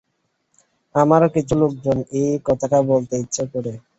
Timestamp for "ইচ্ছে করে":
3.23-3.71